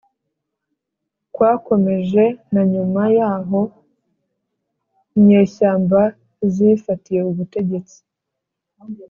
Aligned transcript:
kwakomeje 1.33 2.25
na 2.53 2.61
nyuma 2.73 3.01
y'aho 3.17 3.61
inyeshyamba 5.17 6.01
zifatiye 6.53 7.21
ubutegetsi. 7.31 7.97